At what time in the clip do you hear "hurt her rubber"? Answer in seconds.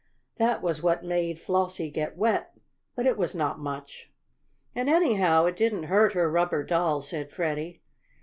5.83-6.63